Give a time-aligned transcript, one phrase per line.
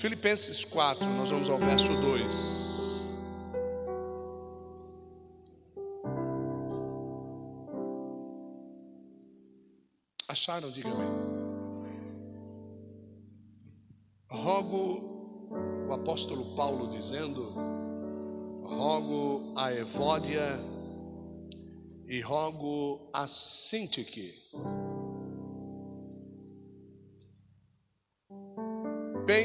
[0.00, 3.06] Filipenses 4, nós vamos ao verso 2.
[10.26, 10.70] Acharam?
[10.70, 11.06] Diga amém.
[14.30, 15.50] Rogo,
[15.86, 17.52] o apóstolo Paulo dizendo,
[18.62, 20.58] rogo a Evódia
[22.08, 24.39] e rogo a Sintique.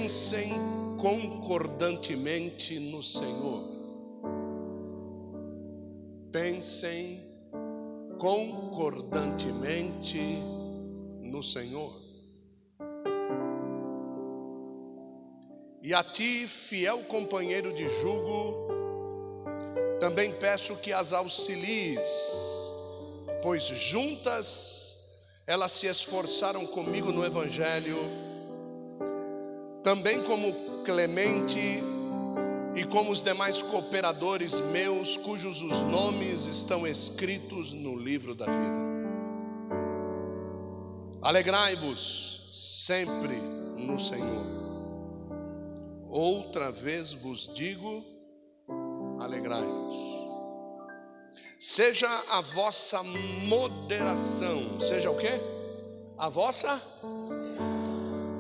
[0.05, 0.53] Pensem
[1.01, 3.63] concordantemente no Senhor.
[6.31, 7.19] Pensem
[8.19, 10.19] concordantemente
[11.23, 11.91] no Senhor.
[15.81, 18.67] E a ti, fiel companheiro de jugo,
[19.99, 22.11] também peço que as auxilies,
[23.41, 24.85] pois juntas
[25.47, 28.24] elas se esforçaram comigo no Evangelho,
[29.85, 31.59] também como Clemente
[32.75, 38.85] e como os demais cooperadores meus, cujos os nomes estão escritos no livro da vida.
[41.21, 43.35] Alegrai-vos sempre
[43.77, 44.45] no Senhor.
[46.09, 48.03] Outra vez vos digo,
[49.19, 49.95] alegrai-vos.
[51.59, 55.39] Seja a vossa moderação, seja o quê?
[56.17, 56.81] A vossa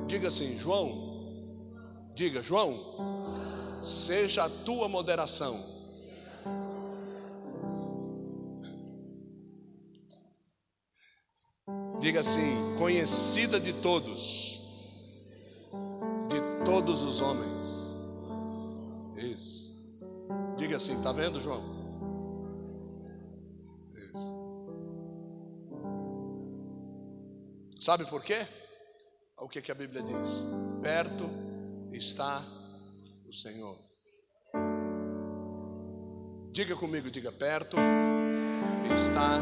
[0.07, 1.14] Diga assim, João.
[2.15, 2.95] Diga, João.
[3.83, 5.75] Seja a tua moderação
[12.05, 14.59] Diga assim: conhecida de todos,
[16.29, 17.95] de todos os homens.
[19.17, 19.73] Isso.
[20.55, 21.63] Diga assim: tá vendo, João?
[23.95, 24.35] Isso.
[27.79, 28.47] Sabe por quê?
[29.37, 30.45] O que, que a Bíblia diz?
[30.83, 31.27] Perto
[31.95, 32.43] está
[33.27, 33.77] o Senhor.
[36.51, 37.77] Diga comigo, diga perto
[38.95, 39.39] está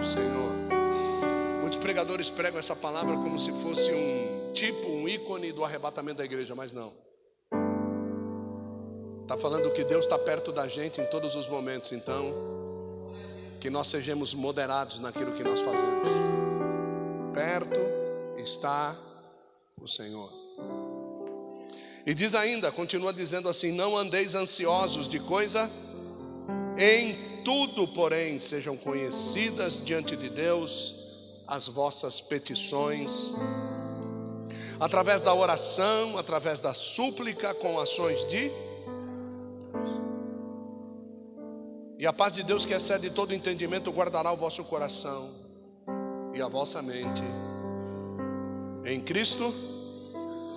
[0.00, 0.52] o Senhor.
[1.60, 6.24] Muitos pregadores pregam essa palavra como se fosse um tipo, um ícone do arrebatamento da
[6.24, 6.92] igreja, mas não.
[9.22, 12.32] Está falando que Deus está perto da gente em todos os momentos, então,
[13.58, 16.08] que nós sejamos moderados naquilo que nós fazemos.
[17.32, 17.80] Perto
[18.38, 18.94] está
[19.80, 20.43] o Senhor.
[22.06, 25.70] E diz ainda, continua dizendo assim: Não andeis ansiosos de coisa,
[26.76, 30.96] em tudo, porém, sejam conhecidas diante de Deus
[31.46, 33.32] as vossas petições,
[34.78, 38.50] através da oração, através da súplica, com ações de.
[41.98, 45.30] E a paz de Deus, que excede todo entendimento, guardará o vosso coração
[46.34, 47.22] e a vossa mente
[48.84, 49.54] em Cristo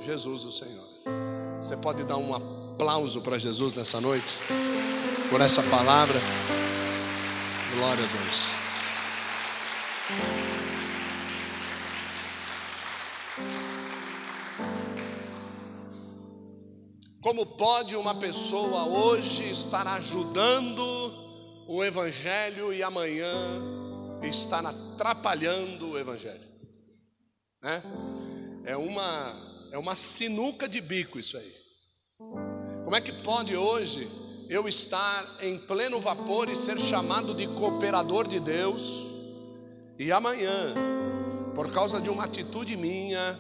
[0.03, 0.86] Jesus, o Senhor.
[1.61, 4.37] Você pode dar um aplauso para Jesus nessa noite,
[5.29, 6.19] por essa palavra.
[7.75, 8.67] Glória a Deus.
[17.21, 21.11] Como pode uma pessoa hoje estar ajudando
[21.67, 23.35] o Evangelho e amanhã
[24.23, 26.47] estar atrapalhando o Evangelho?
[27.61, 27.83] Né?
[28.63, 31.53] É, uma, é uma sinuca de bico isso aí.
[32.83, 34.09] Como é que pode hoje
[34.49, 39.07] eu estar em pleno vapor e ser chamado de cooperador de Deus,
[39.99, 40.73] e amanhã,
[41.53, 43.37] por causa de uma atitude minha,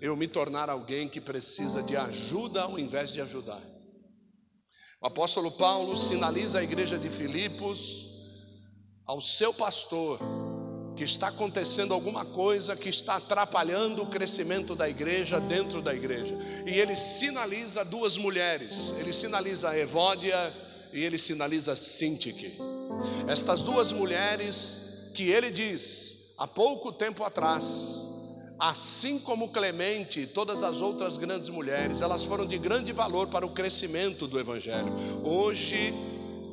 [0.00, 3.60] eu me tornar alguém que precisa de ajuda ao invés de ajudar.
[5.00, 8.06] O apóstolo Paulo sinaliza à igreja de Filipos,
[9.04, 10.18] ao seu pastor,
[10.96, 16.36] que está acontecendo alguma coisa que está atrapalhando o crescimento da igreja dentro da igreja.
[16.66, 20.52] E ele sinaliza duas mulheres, ele sinaliza Evódia
[20.92, 22.56] e ele sinaliza Sintique.
[23.28, 28.06] Estas duas mulheres que ele diz, há pouco tempo atrás,
[28.58, 33.44] Assim como Clemente e todas as outras grandes mulheres, elas foram de grande valor para
[33.44, 34.90] o crescimento do Evangelho.
[35.22, 35.92] Hoje,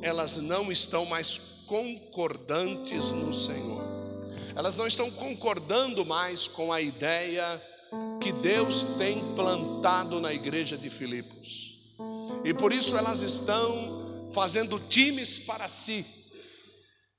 [0.02, 3.82] elas não estão mais concordantes no Senhor,
[4.54, 7.62] elas não estão concordando mais com a ideia
[8.20, 11.80] que Deus tem plantado na igreja de Filipos,
[12.44, 16.04] e por isso elas estão fazendo times para si,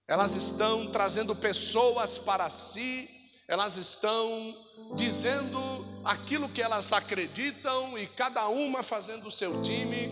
[0.07, 3.09] elas estão trazendo pessoas para si.
[3.47, 4.55] Elas estão
[4.95, 5.59] dizendo
[6.03, 10.09] aquilo que elas acreditam e cada uma fazendo o seu time.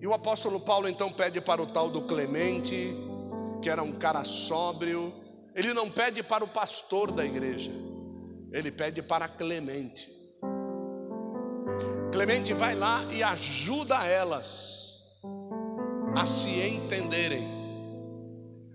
[0.00, 2.94] E o apóstolo Paulo então pede para o tal do Clemente,
[3.60, 5.12] que era um cara sóbrio,
[5.54, 7.70] ele não pede para o pastor da igreja,
[8.52, 10.10] ele pede para Clemente.
[12.10, 15.00] Clemente vai lá e ajuda elas
[16.14, 17.48] a se entenderem,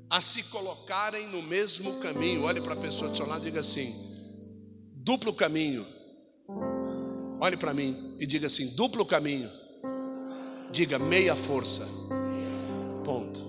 [0.09, 2.43] a se colocarem no mesmo caminho.
[2.43, 3.93] Olhe para a pessoa do seu lado e diga assim:
[4.91, 5.85] duplo caminho.
[7.39, 9.51] Olhe para mim e diga assim: duplo caminho.
[10.71, 11.87] Diga meia força.
[13.05, 13.39] Ponto.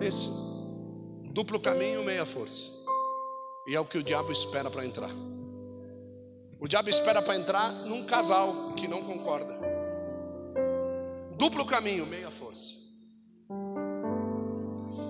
[0.00, 0.43] Isso.
[1.34, 2.70] Duplo caminho, meia força.
[3.66, 5.10] E é o que o diabo espera para entrar.
[6.60, 9.58] O diabo espera para entrar num casal que não concorda.
[11.36, 12.74] Duplo caminho, meia força.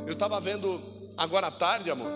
[0.07, 0.81] Eu estava vendo
[1.15, 2.11] agora à tarde, amor.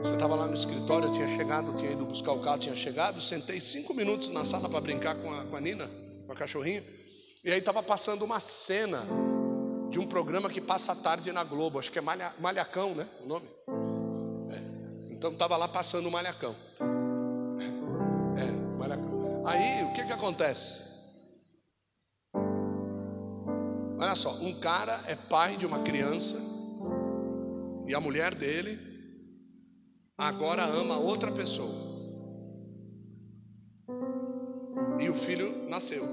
[0.00, 3.60] Você estava lá no escritório, tinha chegado, tinha ido buscar o carro, tinha chegado, sentei
[3.60, 5.88] cinco minutos na sala para brincar com a, com a Nina,
[6.26, 6.82] com a cachorrinha.
[7.44, 9.06] E aí estava passando uma cena
[9.90, 13.08] de um programa que passa à tarde na Globo, acho que é Malha, Malhacão, né?
[13.22, 13.48] O nome?
[14.48, 15.12] É.
[15.12, 16.54] Então estava lá passando o Malhacão.
[18.38, 19.42] É, Malhacão.
[19.44, 20.88] Aí o que que acontece?
[23.98, 26.36] Olha só, um cara é pai de uma criança
[27.86, 28.78] e a mulher dele
[30.16, 31.90] agora ama outra pessoa.
[35.00, 36.04] E o filho nasceu.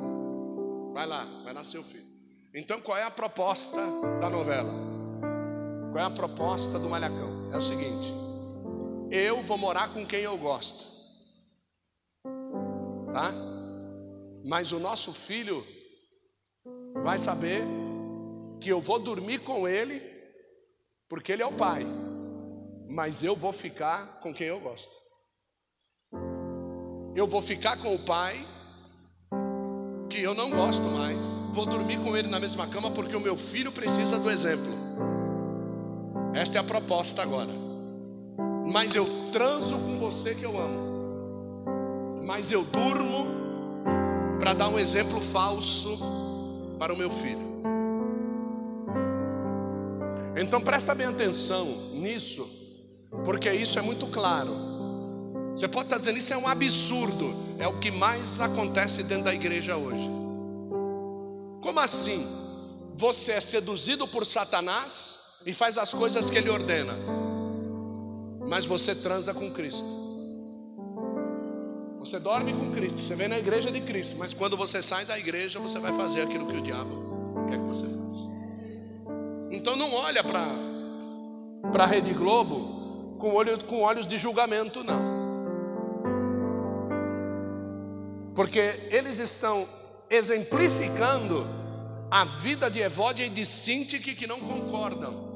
[0.94, 2.07] Vai lá, vai nascer o filho.
[2.54, 3.78] Então qual é a proposta
[4.20, 4.72] da novela?
[5.92, 7.52] Qual é a proposta do Malhacão?
[7.52, 8.14] É o seguinte:
[9.12, 10.86] eu vou morar com quem eu gosto,
[13.14, 13.34] tá?
[14.44, 15.66] Mas o nosso filho
[17.04, 17.62] vai saber
[18.60, 20.02] que eu vou dormir com ele,
[21.08, 21.86] porque ele é o pai,
[22.88, 24.96] mas eu vou ficar com quem eu gosto.
[27.16, 28.46] Eu vou ficar com o pai
[30.10, 31.37] que eu não gosto mais.
[31.58, 34.72] Vou dormir com ele na mesma cama porque o meu filho precisa do exemplo.
[36.32, 37.50] Esta é a proposta agora.
[38.72, 42.22] Mas eu transo com você que eu amo.
[42.24, 43.26] Mas eu durmo
[44.38, 45.98] para dar um exemplo falso
[46.78, 47.42] para o meu filho.
[50.40, 52.48] Então presta bem atenção nisso,
[53.26, 54.56] porque isso é muito claro.
[55.56, 57.34] Você pode estar dizendo, isso é um absurdo.
[57.58, 60.17] É o que mais acontece dentro da igreja hoje.
[61.68, 62.26] Como assim?
[62.96, 66.94] Você é seduzido por Satanás e faz as coisas que ele ordena,
[68.48, 69.86] mas você transa com Cristo.
[72.00, 75.20] Você dorme com Cristo, você vem na igreja de Cristo, mas quando você sai da
[75.20, 78.26] igreja, você vai fazer aquilo que o diabo quer que você faça.
[79.52, 80.46] Então não olha para
[81.70, 85.18] para a Rede Globo com, olho, com olhos de julgamento, não.
[88.38, 89.68] porque eles estão
[90.10, 91.48] exemplificando
[92.10, 95.28] a vida de Evódia e de Sintique que não concordam.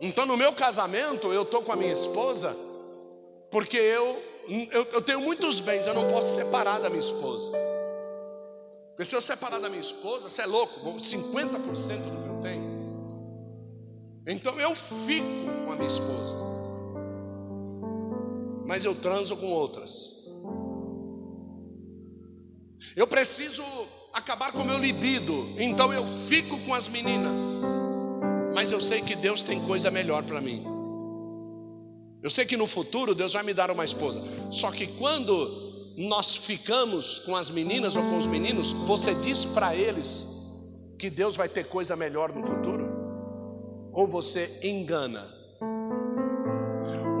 [0.00, 2.56] Então, no meu casamento, eu estou com a minha esposa,
[3.50, 7.52] porque eu, eu, eu, tenho muitos bens, eu não posso separar da minha esposa.
[8.90, 12.70] Porque se eu separar da minha esposa, você é louco, 50% do que eu tenho.
[14.26, 15.26] Então eu fico
[15.66, 16.34] com a minha esposa,
[18.66, 20.20] mas eu transo com outras.
[22.96, 23.62] Eu preciso
[24.12, 27.38] acabar com o meu libido, então eu fico com as meninas.
[28.54, 30.64] Mas eu sei que Deus tem coisa melhor para mim.
[32.22, 34.20] Eu sei que no futuro Deus vai me dar uma esposa.
[34.50, 39.74] Só que quando nós ficamos com as meninas ou com os meninos, você diz para
[39.74, 40.26] eles
[40.98, 42.88] que Deus vai ter coisa melhor no futuro?
[43.92, 45.32] Ou você engana?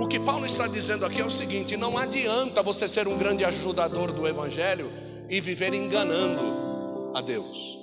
[0.00, 3.44] O que Paulo está dizendo aqui é o seguinte: não adianta você ser um grande
[3.44, 4.90] ajudador do Evangelho
[5.30, 7.78] e viver enganando a Deus.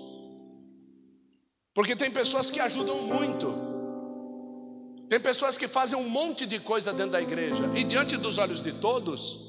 [1.74, 3.54] Porque tem pessoas que ajudam muito,
[5.08, 8.62] tem pessoas que fazem um monte de coisa dentro da igreja, e diante dos olhos
[8.62, 9.48] de todos,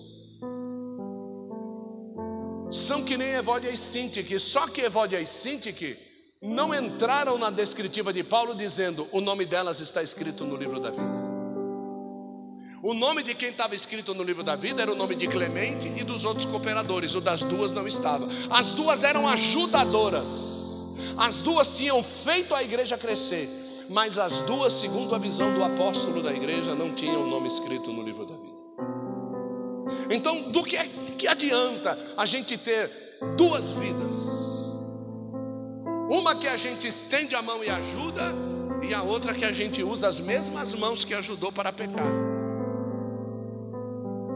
[2.71, 5.99] são que nem Evódia e Sintique, só que Evódia e Sintique
[6.41, 10.91] não entraram na descritiva de Paulo dizendo: o nome delas está escrito no livro da
[10.91, 11.28] vida.
[12.81, 15.89] O nome de quem estava escrito no livro da vida era o nome de Clemente
[15.97, 18.29] e dos outros cooperadores, o das duas não estava.
[18.51, 23.49] As duas eram ajudadoras, as duas tinham feito a igreja crescer,
[23.91, 27.93] mas as duas, segundo a visão do apóstolo da igreja, não tinham o nome escrito
[27.93, 28.49] no livro da vida.
[30.11, 34.39] Então, do que, é, que adianta a gente ter duas vidas?
[36.09, 38.33] Uma que a gente estende a mão e ajuda,
[38.83, 42.28] e a outra que a gente usa as mesmas mãos que ajudou para pecar.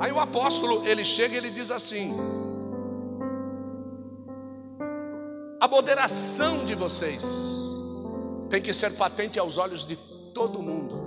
[0.02, 2.14] Aí o apóstolo, ele chega e ele diz assim:
[5.60, 7.24] A moderação de vocês
[8.50, 9.96] tem que ser patente aos olhos de
[10.34, 11.00] todo mundo.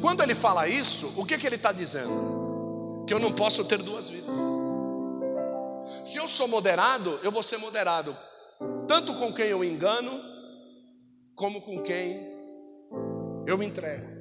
[0.00, 2.34] Quando ele fala isso, o que, que ele está dizendo?
[3.06, 4.38] que eu não posso ter duas vidas.
[6.04, 8.16] Se eu sou moderado, eu vou ser moderado,
[8.86, 10.20] tanto com quem eu engano,
[11.34, 12.32] como com quem
[13.46, 14.13] eu me entrego.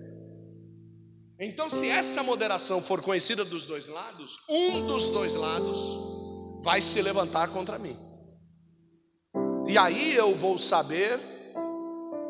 [1.43, 5.97] Então, se essa moderação for conhecida dos dois lados, um dos dois lados
[6.63, 7.97] vai se levantar contra mim.
[9.67, 11.19] E aí eu vou saber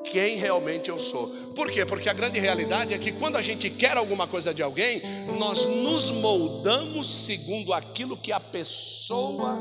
[0.04, 1.28] quem realmente eu sou.
[1.56, 1.86] Por quê?
[1.86, 5.02] Porque a grande realidade é que quando a gente quer alguma coisa de alguém,
[5.38, 9.60] nós nos moldamos segundo aquilo que a pessoa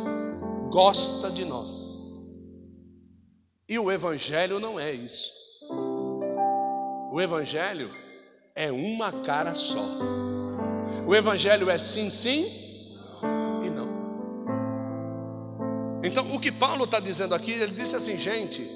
[0.70, 1.92] gosta de nós.
[3.68, 5.30] E o Evangelho não é isso.
[7.12, 8.01] O Evangelho
[8.54, 9.84] é uma cara só.
[11.06, 12.46] O Evangelho é sim, sim
[13.64, 13.88] e não.
[16.04, 18.66] Então, o que Paulo está dizendo aqui, ele disse assim, gente,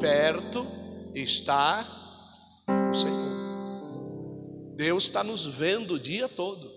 [0.00, 0.66] perto
[1.14, 1.86] está
[2.90, 3.26] o Senhor.
[4.76, 6.70] Deus está nos vendo o dia todo.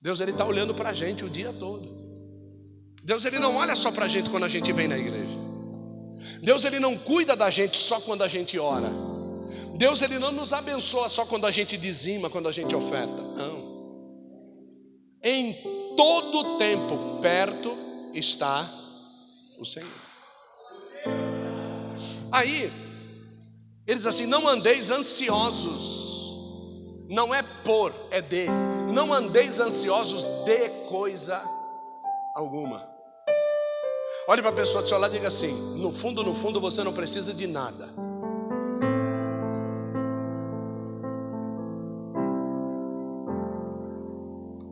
[0.00, 2.00] Deus ele está olhando para a gente o dia todo.
[3.02, 5.38] Deus ele não olha só para a gente quando a gente vem na igreja.
[6.42, 9.09] Deus ele não cuida da gente só quando a gente ora.
[9.80, 13.22] Deus ele não nos abençoa só quando a gente dizima, quando a gente oferta.
[13.22, 13.70] Não.
[15.24, 15.56] Em
[15.96, 17.74] todo tempo perto
[18.12, 18.70] está
[19.58, 19.88] o Senhor.
[22.30, 22.70] Aí
[23.86, 26.36] eles assim, não andeis ansiosos,
[27.08, 28.48] não é por, é de,
[28.92, 31.42] não andeis ansiosos de coisa
[32.36, 32.86] alguma.
[34.28, 36.84] Olhe para a pessoa do seu lado e diga assim: no fundo, no fundo, você
[36.84, 38.09] não precisa de nada.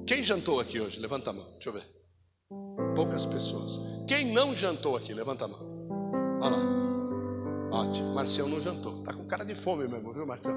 [0.09, 0.99] Quem jantou aqui hoje?
[0.99, 1.87] Levanta a mão, deixa eu ver.
[2.97, 3.79] Poucas pessoas.
[4.09, 5.13] Quem não jantou aqui?
[5.13, 5.61] Levanta a mão.
[6.41, 7.79] Olha lá.
[7.79, 8.15] Ótimo.
[8.15, 9.01] Marcião não jantou.
[9.01, 10.55] Está com cara de fome mesmo, viu, Marcião?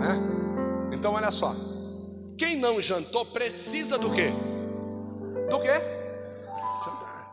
[0.00, 0.96] Né?
[0.96, 1.54] Então, olha só.
[2.38, 4.30] Quem não jantou precisa do quê?
[5.50, 5.74] Do quê?
[6.86, 7.30] Jantar.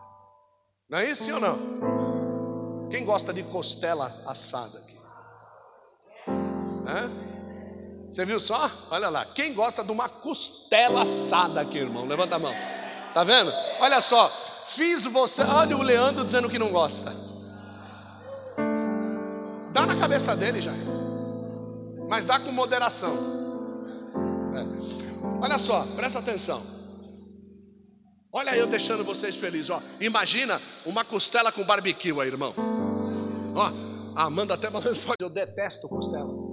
[0.90, 2.90] Não é isso ou não?
[2.90, 4.98] Quem gosta de costela assada aqui?
[6.88, 7.35] É?
[8.16, 8.72] Você viu só?
[8.92, 9.26] Olha lá.
[9.26, 12.08] Quem gosta de uma costela assada aqui, irmão?
[12.08, 12.54] Levanta a mão.
[13.14, 13.52] Tá vendo?
[13.82, 14.30] Olha só.
[14.68, 15.44] Fiz você.
[15.44, 17.14] Olha o Leandro dizendo que não gosta.
[19.74, 20.72] Dá na cabeça dele já.
[22.08, 23.18] Mas dá com moderação.
[24.56, 25.44] É.
[25.44, 26.62] Olha só, presta atenção.
[28.32, 29.72] Olha eu deixando vocês felizes.
[29.72, 29.82] Ó.
[30.00, 32.56] Imagina uma costela com barbecue aí, irmão.
[33.54, 33.72] Ó,
[34.16, 35.16] a Amanda até balançou.
[35.20, 36.45] Eu detesto costela.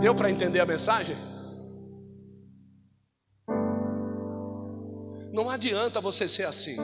[0.00, 1.16] Deu para entender a mensagem?
[5.32, 6.76] Não adianta você ser assim.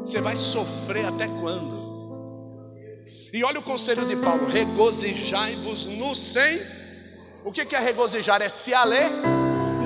[0.00, 1.78] Você vai sofrer até quando?
[3.32, 6.60] E olha o conselho de Paulo: regozijai-vos no sem.
[7.44, 8.42] O que é regozijar?
[8.42, 9.38] É se alegrar.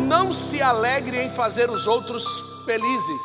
[0.06, 2.24] Não se alegre em fazer os outros
[2.66, 3.22] felizes,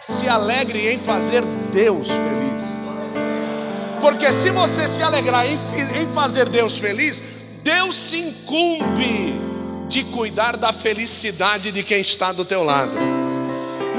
[0.00, 2.62] se alegre em fazer Deus feliz.
[4.00, 7.22] Porque se você se alegrar em, em fazer Deus feliz,
[7.62, 9.40] Deus se incumbe
[9.88, 12.92] de cuidar da felicidade de quem está do teu lado.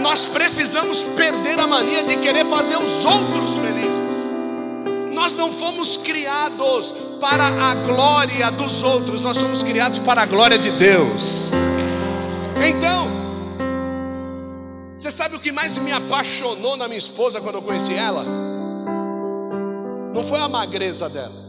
[0.02, 4.04] Nós precisamos perder a mania de querer fazer os outros felizes.
[5.14, 10.58] Nós não fomos criados para a glória dos outros, nós somos criados para a glória
[10.58, 11.52] de Deus.
[12.68, 13.08] Então,
[14.98, 18.26] você sabe o que mais me apaixonou na minha esposa quando eu conheci ela?
[20.14, 21.43] Não foi a magreza dela.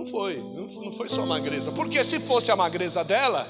[0.00, 1.72] Não foi, não foi só a magreza.
[1.72, 3.46] Porque se fosse a magreza dela,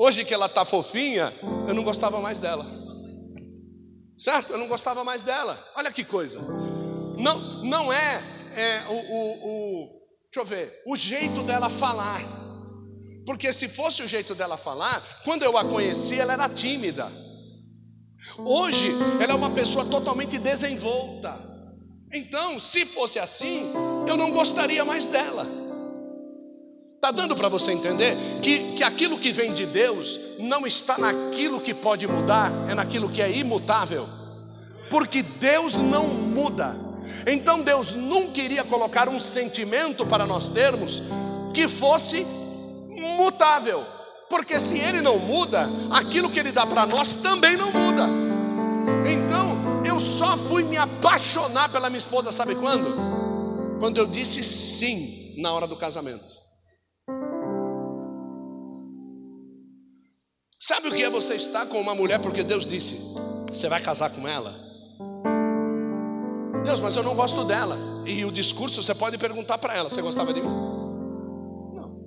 [0.00, 1.34] Hoje que ela está fofinha,
[1.66, 2.64] eu não gostava mais dela.
[4.16, 4.52] Certo?
[4.52, 5.58] Eu não gostava mais dela.
[5.74, 6.38] Olha que coisa.
[7.18, 8.22] Não, não é,
[8.54, 9.88] é o, o, o,
[10.32, 12.22] deixa eu ver, o jeito dela falar.
[13.26, 17.10] Porque se fosse o jeito dela falar, quando eu a conheci, ela era tímida.
[18.38, 21.36] Hoje, ela é uma pessoa totalmente desenvolta.
[22.12, 23.72] Então, se fosse assim,
[24.06, 25.67] eu não gostaria mais dela.
[26.98, 31.60] Está dando para você entender que, que aquilo que vem de Deus não está naquilo
[31.60, 34.08] que pode mudar, é naquilo que é imutável,
[34.90, 36.76] porque Deus não muda.
[37.24, 41.00] Então Deus nunca iria colocar um sentimento para nós termos
[41.54, 42.26] que fosse
[43.16, 43.86] mutável,
[44.28, 48.08] porque se Ele não muda, aquilo que Ele dá para nós também não muda.
[49.08, 53.78] Então eu só fui me apaixonar pela minha esposa, sabe quando?
[53.78, 56.47] Quando eu disse sim na hora do casamento.
[60.68, 62.94] Sabe o que é você estar com uma mulher porque Deus disse:
[63.48, 64.54] Você vai casar com ela?
[66.62, 67.78] Deus, mas eu não gosto dela.
[68.04, 70.50] E o discurso você pode perguntar para ela: Você gostava de mim?
[71.74, 71.98] Não.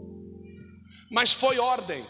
[1.10, 2.06] Mas foi ordem.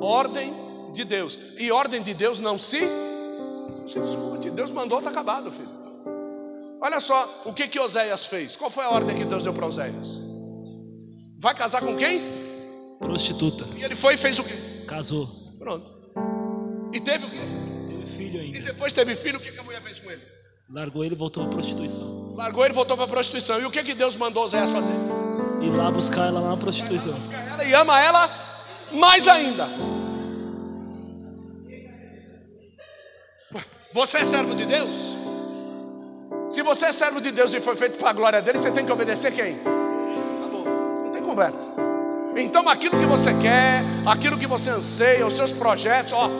[0.00, 0.54] Ordem
[0.92, 1.36] de Deus.
[1.58, 4.48] E ordem de Deus não se, não se discute.
[4.50, 5.74] Deus mandou, está acabado, filho.
[6.80, 8.54] Olha só o que que Oséias fez.
[8.54, 10.20] Qual foi a ordem que Deus deu para Oséias?
[11.40, 12.22] Vai casar com quem?
[13.00, 13.66] Prostituta.
[13.76, 14.75] E ele foi e fez o quê?
[14.86, 15.28] Casou.
[15.58, 15.90] Pronto.
[16.92, 17.38] E teve o quê?
[17.88, 18.60] Teve filho E ainda.
[18.62, 20.22] depois teve filho, o que a mulher fez com ele?
[20.70, 22.34] Largou ele e voltou para prostituição.
[22.34, 23.60] Largou ele e voltou para a prostituição.
[23.60, 24.92] E o que que Deus mandou Oséias fazer?
[25.62, 27.12] E lá buscar ela lá na prostituição.
[27.12, 28.28] Busca ela e ama ela
[28.92, 29.68] mais ainda.
[33.92, 35.14] Você é servo de Deus?
[36.50, 38.84] Se você é servo de Deus e foi feito para a glória dele, você tem
[38.84, 39.56] que obedecer quem?
[40.40, 40.64] Acabou.
[40.64, 41.85] Não tem conversa.
[42.36, 46.30] Então aquilo que você quer, aquilo que você anseia, os seus projetos, ó.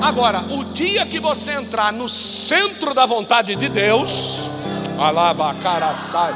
[0.00, 4.48] Agora, o dia que você entrar no centro da vontade de Deus,
[4.96, 6.32] alabacaraçai,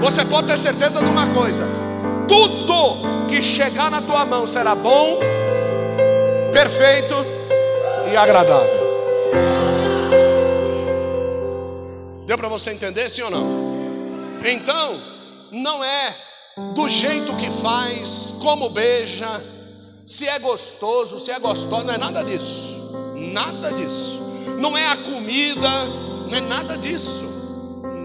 [0.00, 1.64] você pode ter certeza de uma coisa:
[2.26, 5.20] tudo que chegar na tua mão será bom,
[6.52, 7.14] perfeito
[8.10, 8.82] e agradável.
[12.26, 13.64] Deu para você entender, sim ou não?
[14.44, 15.00] Então,
[15.52, 16.33] não é
[16.74, 19.42] do jeito que faz, como beija,
[20.06, 22.74] se é gostoso, se é gostosa, não é nada disso.
[23.32, 24.20] Nada disso.
[24.58, 25.84] Não é a comida,
[26.28, 27.24] não é nada disso.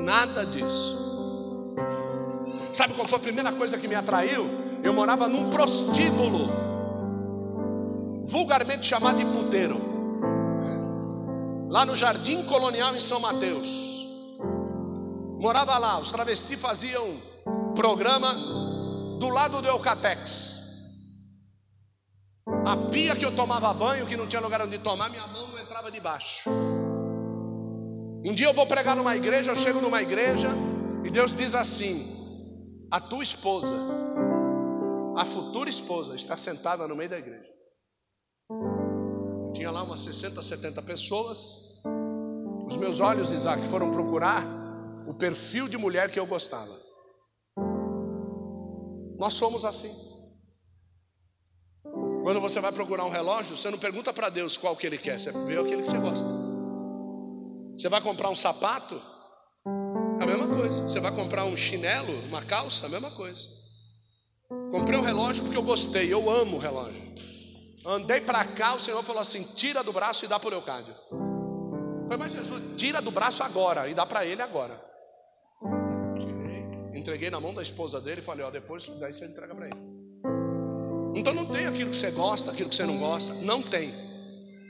[0.03, 0.98] Nada disso.
[2.74, 4.48] Sabe qual foi a primeira coisa que me atraiu?
[4.82, 6.50] Eu morava num prostíbulo,
[8.25, 9.77] vulgarmente chamado de puteiro,
[11.70, 13.68] lá no Jardim Colonial em São Mateus.
[15.38, 17.15] Morava lá, os travestis faziam
[17.75, 18.33] programa
[19.19, 20.57] do lado do Eucatex.
[22.65, 25.59] A pia que eu tomava banho, que não tinha lugar onde tomar, minha mão não
[25.59, 26.49] entrava debaixo.
[28.25, 30.49] Um dia eu vou pregar numa igreja, eu chego numa igreja
[31.03, 32.19] e Deus diz assim:
[32.91, 33.73] a tua esposa,
[35.15, 37.50] a futura esposa, está sentada no meio da igreja.
[39.53, 41.81] Tinha lá umas 60, 70 pessoas.
[42.67, 44.44] Os meus olhos, Isaac, foram procurar
[45.07, 46.88] o perfil de mulher que eu gostava.
[49.20, 49.94] Nós somos assim.
[52.24, 55.20] Quando você vai procurar um relógio, você não pergunta para Deus qual que ele quer,
[55.20, 56.29] você vê aquele que você gosta.
[57.77, 59.01] Você vai comprar um sapato,
[60.22, 60.84] a mesma coisa.
[60.84, 63.46] Você vai comprar um chinelo, uma calça, a mesma coisa.
[64.72, 67.14] Comprei um relógio porque eu gostei, eu amo o relógio.
[67.86, 70.96] Andei para cá, o Senhor falou assim: tira do braço e dá para o Leocádio.
[72.18, 74.88] Mas Jesus, tira do braço agora e dá para ele agora.
[77.00, 79.77] Entreguei na mão da esposa dele e falei: ó, depois daí você entrega para ele.
[81.16, 83.94] Então não tem aquilo que você gosta, aquilo que você não gosta, não tem.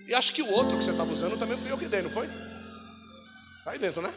[0.08, 2.10] E acho que o outro que você estava usando também fui eu que dei, não
[2.12, 2.28] foi?
[3.66, 4.14] Tá aí dentro, né?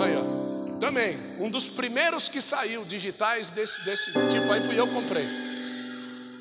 [0.00, 0.78] Aí, ó.
[0.78, 5.26] Também, um dos primeiros que saiu digitais desse, desse tipo aí fui eu que comprei.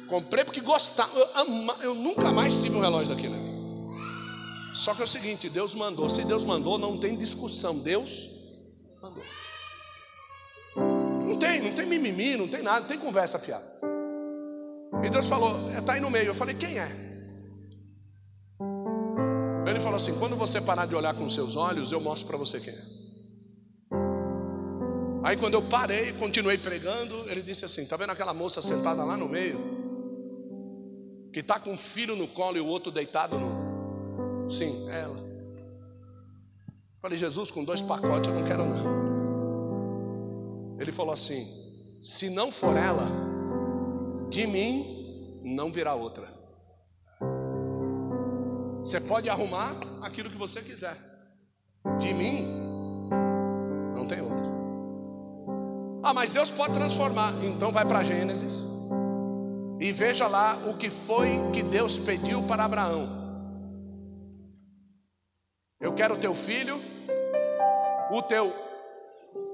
[0.08, 1.18] Comprei porque gostava.
[1.18, 3.36] Eu, ama, eu nunca mais tive um relógio daquele.
[4.76, 6.08] Só que é o seguinte, Deus mandou.
[6.12, 7.80] Se Deus mandou, não tem discussão.
[7.80, 8.30] Deus
[9.02, 9.24] mandou.
[11.38, 13.64] Não tem, não tem mimimi, não tem nada, não tem conversa fiada.
[15.04, 16.26] E Deus falou, está aí no meio.
[16.26, 17.08] Eu falei, quem é?
[19.70, 22.60] Ele falou assim: quando você parar de olhar com seus olhos, eu mostro para você
[22.60, 22.82] quem é.
[25.24, 29.16] Aí quando eu parei, continuei pregando, ele disse assim: tá vendo aquela moça sentada lá
[29.16, 29.60] no meio?
[31.32, 34.50] Que está com um filho no colo e o outro deitado no.
[34.52, 35.28] Sim, é ela.
[37.00, 39.07] Falei, Jesus, com dois pacotes eu não quero não.
[40.80, 41.46] Ele falou assim:
[42.02, 43.08] se não for ela,
[44.30, 46.36] de mim não virá outra.
[48.80, 50.96] Você pode arrumar aquilo que você quiser.
[51.98, 52.48] De mim,
[53.96, 54.46] não tem outra.
[56.04, 57.34] Ah, mas Deus pode transformar.
[57.44, 58.54] Então vai para Gênesis.
[59.80, 63.10] E veja lá o que foi que Deus pediu para Abraão.
[65.80, 66.82] Eu quero o teu filho,
[68.12, 68.67] o teu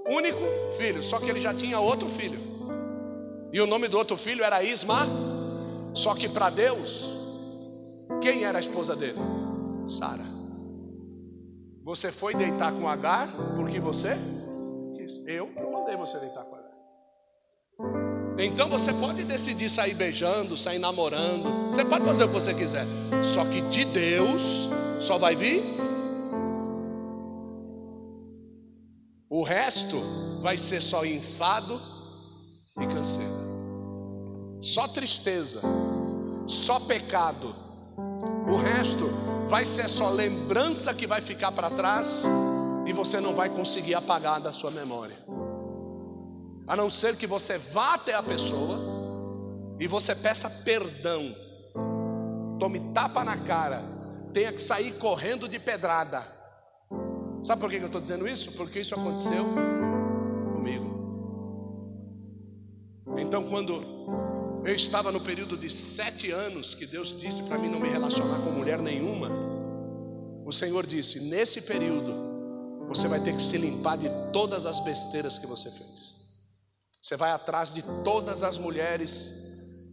[0.07, 0.39] único
[0.77, 1.03] filho.
[1.03, 2.39] Só que ele já tinha outro filho.
[3.51, 5.05] E o nome do outro filho era Isma.
[5.93, 7.05] Só que para Deus,
[8.21, 9.19] quem era a esposa dele?
[9.87, 10.23] Sara.
[11.83, 14.17] Você foi deitar com Agar porque você
[14.97, 15.27] quis.
[15.27, 16.63] Eu não mandei você deitar com Agar.
[18.37, 21.67] Então você pode decidir sair beijando, sair namorando.
[21.67, 22.85] Você pode fazer o que você quiser.
[23.21, 25.82] Só que de Deus só vai vir.
[29.35, 29.99] O resto
[30.43, 31.81] vai ser só enfado
[32.79, 33.33] e canseira.
[34.61, 35.59] Só tristeza,
[36.45, 37.55] só pecado.
[38.47, 39.09] O resto
[39.47, 42.23] vai ser só lembrança que vai ficar para trás
[42.85, 45.17] e você não vai conseguir apagar da sua memória.
[46.67, 48.77] A não ser que você vá até a pessoa
[49.79, 51.35] e você peça perdão,
[52.59, 53.81] tome tapa na cara,
[54.31, 56.42] tenha que sair correndo de pedrada.
[57.43, 58.53] Sabe por que eu estou dizendo isso?
[58.53, 59.45] Porque isso aconteceu
[60.53, 60.93] comigo.
[63.17, 63.83] Então, quando
[64.65, 68.39] eu estava no período de sete anos que Deus disse para mim não me relacionar
[68.39, 69.29] com mulher nenhuma,
[70.45, 72.33] o Senhor disse: nesse período
[72.87, 76.13] você vai ter que se limpar de todas as besteiras que você fez.
[77.01, 79.33] Você vai atrás de todas as mulheres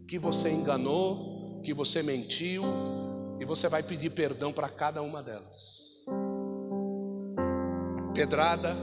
[0.07, 2.63] que você enganou, que você mentiu,
[3.41, 5.90] e você vai pedir perdão para cada uma delas.
[8.13, 8.75] Pedrada,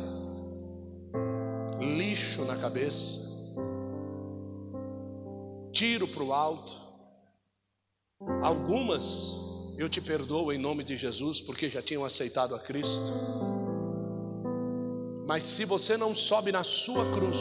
[1.81, 3.21] lixo na cabeça,
[5.73, 6.75] tiro para o alto.
[8.43, 13.13] Algumas eu te perdoo em nome de Jesus, porque já tinham aceitado a Cristo.
[15.27, 17.39] Mas se você não sobe na sua cruz,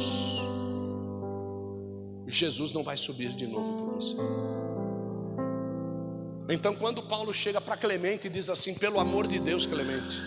[2.28, 4.18] Jesus não vai subir de novo por você.
[6.50, 10.22] Então, quando Paulo chega para Clemente e diz assim: pelo amor de Deus, Clemente,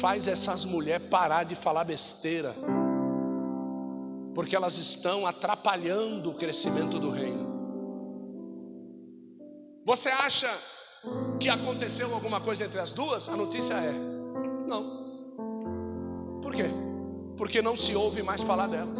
[0.00, 2.54] faz essas mulheres parar de falar besteira,
[4.34, 7.48] porque elas estão atrapalhando o crescimento do reino.
[9.84, 10.48] Você acha
[11.40, 13.28] que aconteceu alguma coisa entre as duas?
[13.28, 13.92] A notícia é:
[14.66, 16.40] não.
[16.42, 16.66] Por quê?
[17.36, 18.98] Porque não se ouve mais falar delas.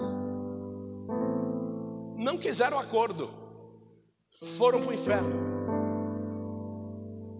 [2.16, 3.30] Não quiseram acordo,
[4.56, 5.47] foram para o inferno.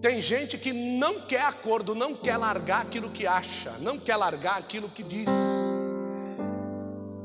[0.01, 4.57] Tem gente que não quer acordo, não quer largar aquilo que acha, não quer largar
[4.57, 5.29] aquilo que diz,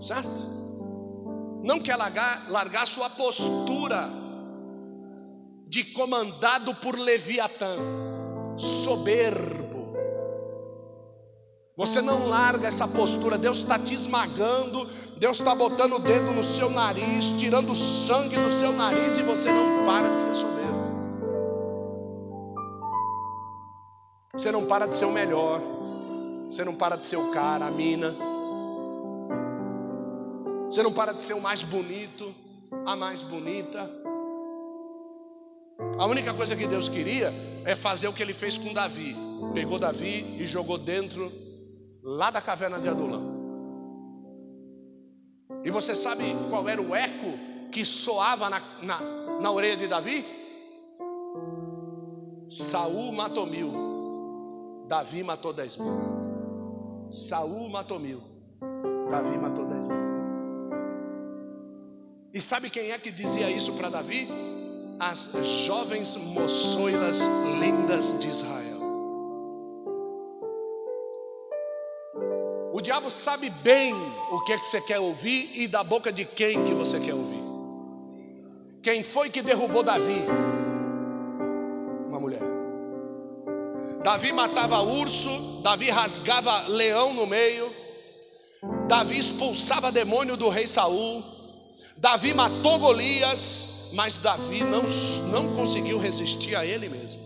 [0.00, 0.54] certo?
[1.62, 4.08] Não quer largar, largar sua postura
[5.68, 7.76] de comandado por Leviatã,
[8.56, 9.64] soberbo
[11.76, 16.44] você não larga essa postura, Deus está te esmagando, Deus está botando o dedo no
[16.44, 20.53] seu nariz, tirando sangue do seu nariz e você não para de ser soberbo.
[24.34, 25.60] Você não para de ser o melhor,
[26.50, 28.14] você não para de ser o cara, a mina,
[30.68, 32.34] você não para de ser o mais bonito,
[32.84, 33.88] a mais bonita.
[35.96, 37.32] A única coisa que Deus queria
[37.64, 39.16] é fazer o que ele fez com Davi.
[39.52, 41.30] Pegou Davi e jogou dentro
[42.02, 43.34] lá da caverna de Adulão.
[45.62, 47.38] E você sabe qual era o eco
[47.70, 49.00] que soava na, na,
[49.40, 50.24] na orelha de Davi?
[52.48, 53.72] Saul matou mil,
[54.94, 55.92] Davi matou dez mil.
[57.11, 58.22] Saul matou mil,
[59.11, 59.98] Davi matou dez mil.
[62.33, 64.28] E sabe quem é que dizia isso para Davi?
[65.00, 65.33] As
[65.66, 67.26] jovens moçoilas
[67.59, 68.78] lindas de Israel.
[72.72, 73.92] O diabo sabe bem
[74.30, 77.14] o que, é que você quer ouvir e da boca de quem que você quer
[77.14, 77.42] ouvir.
[78.80, 80.24] Quem foi que derrubou Davi?
[84.04, 87.72] Davi matava urso, Davi rasgava leão no meio,
[88.86, 91.24] Davi expulsava demônio do rei Saul,
[91.96, 94.82] Davi matou Golias, mas Davi não,
[95.30, 97.22] não conseguiu resistir a ele mesmo.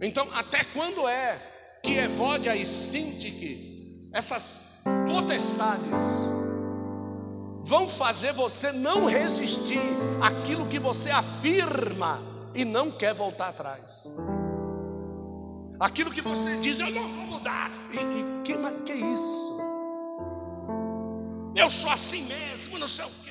[0.00, 1.36] Então, até quando é
[1.82, 6.00] que Evódia e Sintique, essas potestades,
[7.64, 9.80] vão fazer você não resistir
[10.22, 14.08] àquilo que você afirma e não quer voltar atrás.
[15.78, 17.70] Aquilo que você diz, eu não vou mudar.
[17.90, 19.58] E, e que, que isso?
[21.56, 23.30] Eu sou assim mesmo, não sei o que.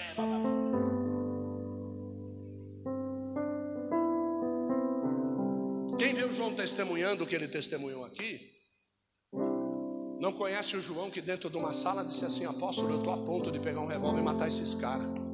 [5.98, 8.40] Quem viu João testemunhando o que ele testemunhou aqui,
[10.20, 13.18] não conhece o João que dentro de uma sala disse assim: Apóstolo, eu estou a
[13.18, 15.29] ponto de pegar um revólver e matar esses caras.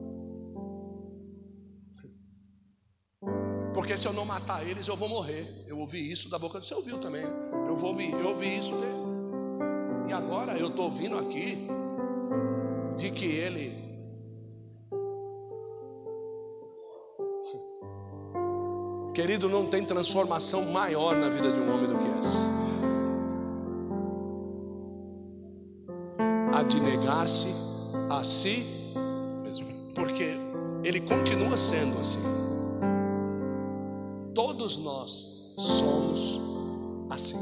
[3.76, 5.66] Porque se eu não matar eles, eu vou morrer.
[5.68, 7.26] Eu ouvi isso da boca do seu ouviu também.
[7.68, 10.08] Eu vou eu ouvi isso dele.
[10.08, 11.68] E agora eu estou ouvindo aqui
[12.96, 13.84] de que ele
[19.14, 22.38] Querido, não tem transformação maior na vida de um homem do que essa.
[26.54, 27.48] A de negar-se
[28.10, 28.66] a si
[29.42, 30.38] mesmo, porque
[30.84, 32.35] ele continua sendo assim.
[34.66, 35.28] Todos nós
[35.60, 36.42] somos
[37.12, 37.38] assim.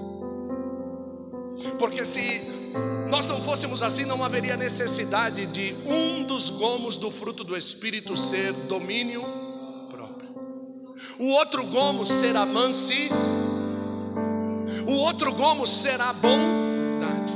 [1.79, 2.41] Porque se
[3.09, 8.17] nós não fôssemos assim, não haveria necessidade de um dos gomos do fruto do Espírito
[8.17, 9.23] ser domínio
[11.17, 13.09] o outro gomo ser mansi,
[14.85, 17.31] O outro gomo será bondade.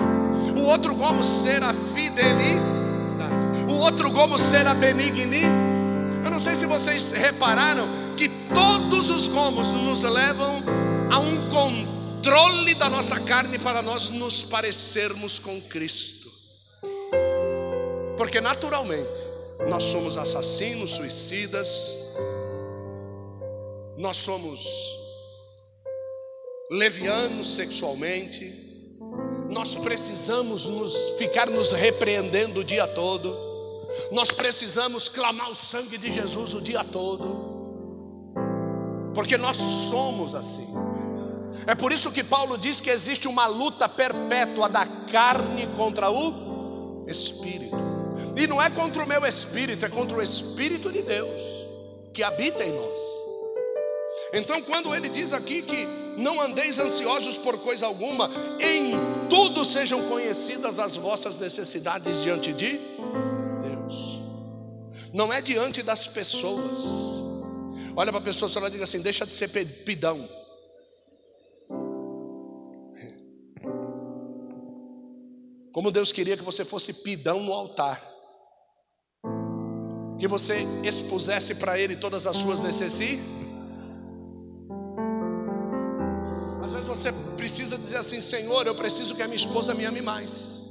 [0.53, 2.59] O outro gomo será fidelidade.
[3.69, 5.53] O outro gomo será benignidade.
[6.25, 10.63] Eu não sei se vocês repararam que todos os gomos nos levam
[11.11, 16.27] a um controle da nossa carne para nós nos parecermos com Cristo.
[18.17, 19.07] Porque naturalmente
[19.69, 22.15] nós somos assassinos, suicidas,
[23.95, 24.65] nós somos
[26.71, 28.51] levianos sexualmente,
[29.47, 33.37] nós precisamos nos ficar nos repreendendo o dia todo,
[34.11, 37.46] nós precisamos clamar o sangue de Jesus o dia todo,
[39.17, 40.67] porque nós somos assim.
[41.65, 47.03] É por isso que Paulo diz que existe uma luta perpétua da carne contra o
[47.07, 47.75] espírito.
[48.35, 51.41] E não é contra o meu espírito, é contra o espírito de Deus
[52.13, 52.99] que habita em nós.
[54.33, 58.91] Então, quando ele diz aqui que não andeis ansiosos por coisa alguma, em
[59.27, 62.79] tudo sejam conhecidas as vossas necessidades diante de
[63.63, 64.21] Deus,
[65.11, 67.16] não é diante das pessoas.
[67.97, 69.49] Olha para a pessoa, ela diga assim: deixa de ser
[69.83, 70.29] pidão.
[75.73, 78.01] Como Deus queria que você fosse pidão no altar,
[80.19, 83.37] que você expusesse para Ele todas as suas necessidades
[86.97, 90.65] você precisa dizer assim: Senhor, eu preciso que a minha esposa me ame mais.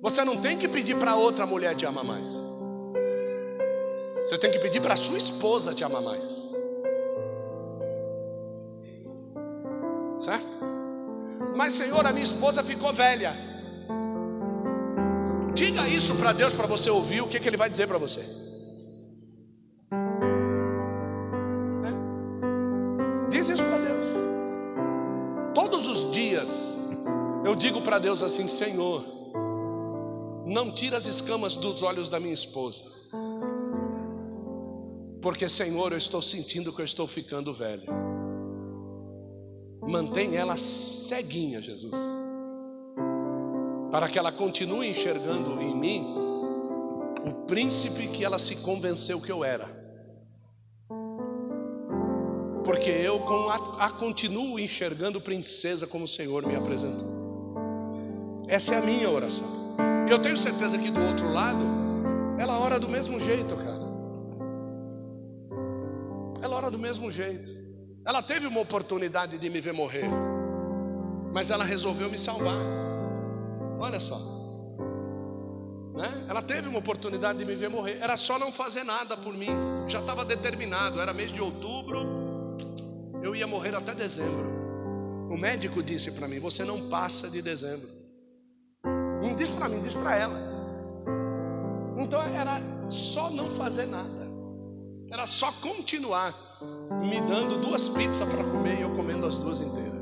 [0.00, 2.28] Você não tem que pedir para outra mulher te amar mais.
[4.26, 6.50] Você tem que pedir para sua esposa te amar mais.
[10.20, 10.58] Certo?
[11.56, 13.34] Mas, Senhor, a minha esposa ficou velha.
[15.54, 18.42] Diga isso para Deus para você ouvir o que, que Ele vai dizer para você.
[27.52, 29.04] eu digo para Deus assim: Senhor,
[30.46, 32.82] não tira as escamas dos olhos da minha esposa,
[35.22, 37.84] porque, Senhor, eu estou sentindo que eu estou ficando velho.
[39.80, 41.94] Mantém ela ceguinha, Jesus,
[43.92, 46.14] para que ela continue enxergando em mim
[47.24, 49.66] o príncipe que ela se convenceu que eu era.
[52.64, 57.22] Porque eu a, a continuo enxergando princesa como o Senhor me apresentou.
[58.48, 59.46] Essa é a minha oração.
[60.08, 61.64] E eu tenho certeza que do outro lado,
[62.38, 63.71] ela ora do mesmo jeito, cara.
[66.42, 67.50] Ela ora do mesmo jeito.
[68.04, 70.08] Ela teve uma oportunidade de me ver morrer,
[71.32, 72.56] mas ela resolveu me salvar.
[73.78, 74.18] Olha só.
[75.94, 76.26] Né?
[76.28, 77.98] Ela teve uma oportunidade de me ver morrer.
[78.00, 79.50] Era só não fazer nada por mim.
[79.86, 81.00] Já estava determinado.
[81.00, 82.56] Era mês de outubro.
[83.22, 84.62] Eu ia morrer até dezembro.
[85.30, 87.88] O médico disse para mim: Você não passa de dezembro.
[89.22, 90.52] Não diz para mim, diz para ela.
[91.98, 94.31] Então era só não fazer nada.
[95.12, 96.34] Era só continuar
[97.06, 100.00] me dando duas pizzas para comer e eu comendo as duas inteiras.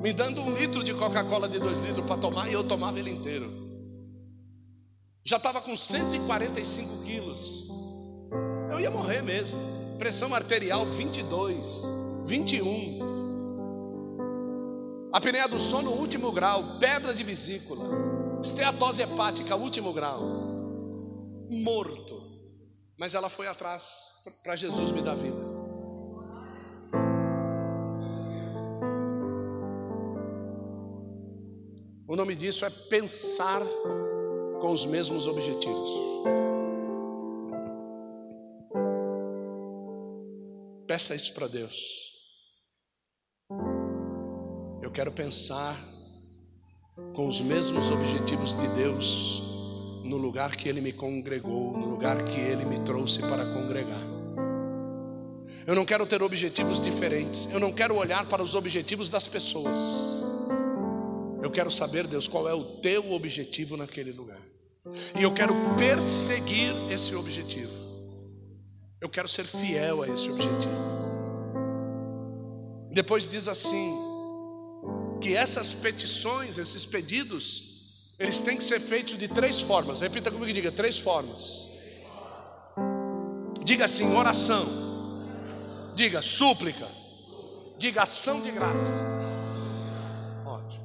[0.00, 3.10] Me dando um litro de Coca-Cola de dois litros para tomar e eu tomava ele
[3.10, 3.52] inteiro.
[5.24, 7.68] Já estava com 145 quilos.
[8.70, 9.58] Eu ia morrer mesmo.
[9.98, 11.82] Pressão arterial 22,
[12.24, 13.08] 21.
[15.12, 17.84] Apneia do sono, último grau, pedra de vesícula.
[18.42, 20.22] Esteatose hepática, último grau.
[21.50, 22.27] Morto.
[22.98, 25.38] Mas ela foi atrás para Jesus me dar vida.
[32.08, 33.60] O nome disso é pensar
[34.60, 35.90] com os mesmos objetivos.
[40.88, 41.98] Peça isso para Deus.
[44.82, 45.76] Eu quero pensar
[47.14, 49.47] com os mesmos objetivos de Deus
[50.08, 54.00] no lugar que Ele me congregou, no lugar que Ele me trouxe para congregar.
[55.66, 59.76] Eu não quero ter objetivos diferentes, eu não quero olhar para os objetivos das pessoas.
[61.42, 64.40] Eu quero saber, Deus, qual é o teu objetivo naquele lugar.
[65.14, 67.72] E eu quero perseguir esse objetivo.
[69.00, 70.88] Eu quero ser fiel a esse objetivo.
[72.90, 73.94] Depois diz assim:
[75.20, 77.67] que essas petições, esses pedidos,
[78.18, 80.00] eles têm que ser feitos de três formas.
[80.00, 81.70] Repita comigo e diga: três formas.
[83.62, 84.66] Diga assim: oração.
[85.94, 86.88] Diga súplica.
[87.78, 88.98] Diga ação de graça.
[90.44, 90.84] Ótimo.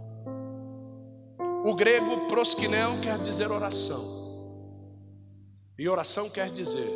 [1.65, 4.21] O grego prosquinel quer dizer oração.
[5.77, 6.87] E oração quer dizer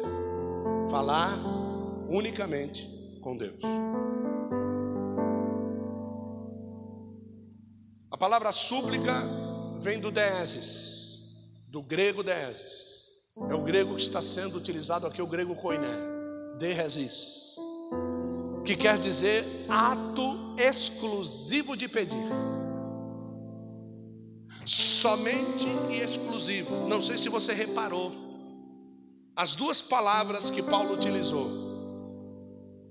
[0.92, 1.38] falar
[2.08, 2.88] unicamente
[3.22, 3.60] com Deus.
[8.12, 9.24] A palavra súplica
[9.80, 11.22] vem do deeses,
[11.70, 12.98] do grego deeses.
[13.50, 15.88] É o grego que está sendo utilizado aqui, o grego koiné,
[16.58, 17.56] deesis,
[18.66, 22.28] que quer dizer ato exclusivo de pedir.
[24.66, 26.88] Somente e exclusivo.
[26.88, 28.12] Não sei se você reparou
[29.36, 31.68] as duas palavras que Paulo utilizou.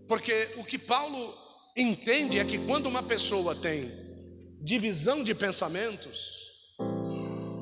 [0.07, 1.35] Porque o que Paulo
[1.77, 3.91] entende é que quando uma pessoa tem
[4.63, 6.46] divisão de pensamentos,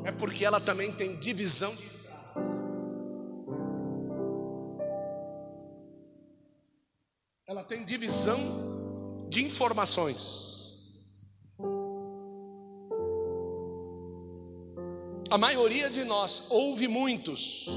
[0.04, 1.94] é porque ela também tem divisão de
[7.46, 8.40] ela tem divisão
[9.28, 10.52] de informações.
[15.30, 17.68] A maioria de nós ouve muitos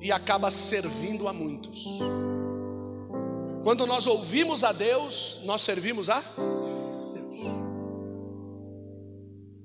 [0.00, 1.84] e acaba servindo a muitos.
[3.64, 6.22] Quando nós ouvimos a Deus, nós servimos a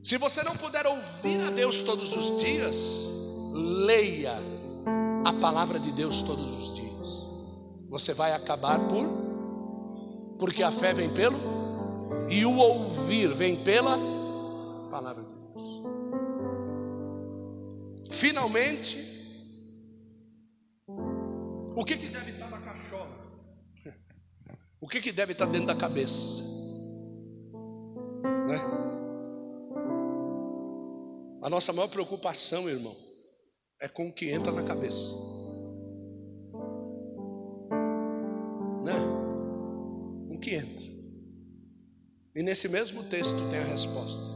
[0.08, 3.12] Se você não puder ouvir a Deus todos os dias,
[3.52, 4.38] leia
[5.26, 7.28] a palavra de Deus todos os dias.
[7.90, 9.06] Você vai acabar por
[10.40, 11.38] porque a fé vem pelo
[12.30, 13.98] e o ouvir vem pela
[14.90, 15.84] palavra de Deus.
[18.10, 18.98] Finalmente,
[21.76, 23.28] o que, que deve estar na cachola?
[24.80, 26.42] O que, que deve estar dentro da cabeça?
[28.48, 28.87] Né?
[31.48, 32.94] A nossa maior preocupação, irmão,
[33.80, 35.14] é com o que entra na cabeça.
[38.84, 38.94] Né?
[40.30, 40.86] O que entra.
[42.36, 44.30] E nesse mesmo texto tem a resposta.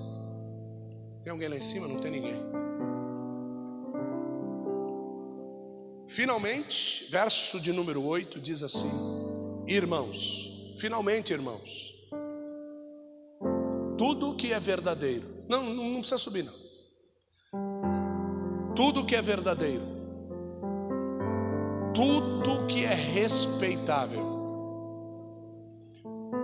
[1.21, 1.86] Tem alguém lá em cima?
[1.86, 2.41] Não tem ninguém.
[6.08, 8.89] Finalmente, verso de número 8 diz assim:
[9.67, 11.93] Irmãos, finalmente, irmãos,
[13.97, 16.61] tudo que é verdadeiro, não, não, não precisa subir, não.
[18.84, 19.84] Tudo que é verdadeiro,
[21.94, 24.26] tudo que é respeitável,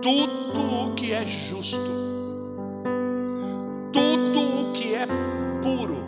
[0.00, 1.90] tudo o que é justo,
[3.92, 5.04] tudo o que é
[5.60, 5.98] puro,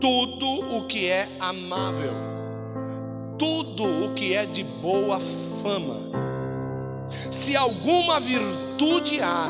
[0.00, 2.14] tudo o que é amável,
[3.38, 5.20] tudo o que é de boa
[5.62, 5.96] fama.
[7.30, 9.46] Se alguma virtude há,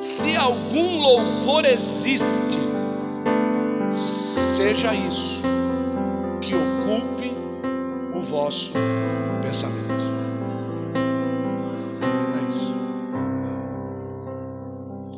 [0.00, 2.71] se algum louvor existe,
[3.94, 5.42] seja isso
[6.40, 7.32] que ocupe
[8.14, 8.72] o vosso
[9.42, 10.02] pensamento.
[12.34, 12.74] É isso.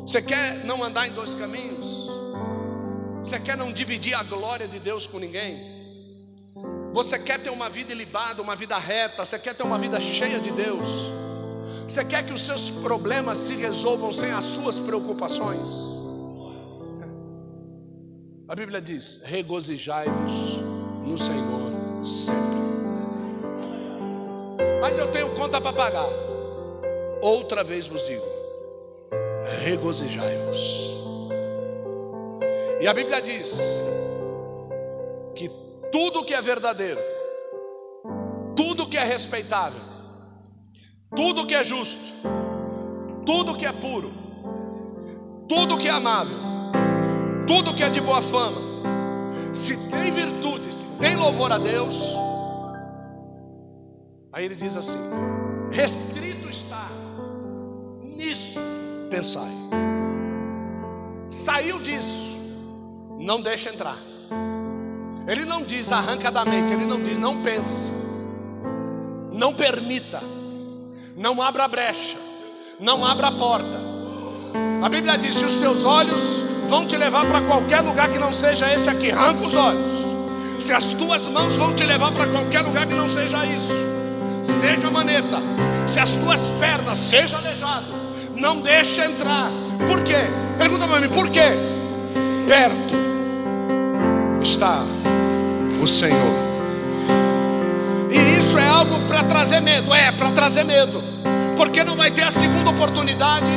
[0.05, 2.09] Você quer não andar em dois caminhos?
[3.23, 5.73] Você quer não dividir a glória de Deus com ninguém?
[6.93, 9.25] Você quer ter uma vida ilibada, uma vida reta?
[9.25, 10.87] Você quer ter uma vida cheia de Deus?
[11.87, 16.04] Você quer que os seus problemas se resolvam sem as suas preocupações?
[18.47, 20.57] A Bíblia diz: regozijai-vos
[21.03, 22.55] no Senhor sempre.
[24.79, 26.07] Mas eu tenho conta para pagar.
[27.21, 28.25] Outra vez vos digo:
[29.63, 31.03] regozijai-vos.
[32.79, 33.59] E a Bíblia diz
[35.33, 35.49] que
[35.91, 37.01] tudo que é verdadeiro,
[38.55, 39.81] tudo que é respeitável,
[41.15, 41.99] tudo que é justo,
[43.25, 44.13] tudo que é puro,
[45.49, 46.44] tudo que é amável,
[47.47, 48.61] tudo que é de boa fama,
[49.53, 51.95] se tem virtude, se tem louvor a Deus,
[54.33, 54.97] aí ele diz assim:
[55.71, 56.89] restrito está
[58.01, 58.59] nisso,
[59.09, 59.51] pensai.
[61.29, 62.35] Saiu disso,
[63.19, 63.97] não deixa entrar.
[65.27, 67.91] Ele não diz arranca da mente, ele não diz não pense,
[69.31, 70.21] não permita,
[71.15, 72.17] não abra brecha,
[72.79, 73.84] não abra porta.
[74.85, 78.31] A Bíblia diz: se os teus olhos vão te levar para qualquer lugar que não
[78.31, 80.05] seja esse aqui, arranca os olhos.
[80.59, 83.73] Se as tuas mãos vão te levar para qualquer lugar que não seja isso,
[84.43, 85.41] seja maneta.
[85.87, 87.87] Se as tuas pernas, seja aleijado,
[88.35, 89.49] não deixa entrar.
[89.87, 90.29] Por quê?
[90.55, 91.49] Pergunta para mim, por quê?
[92.47, 92.93] Perto
[94.39, 94.83] está
[95.81, 96.35] o Senhor.
[98.11, 101.03] E isso é algo para trazer medo, é para trazer medo,
[101.57, 103.47] porque não vai ter a segunda oportunidade,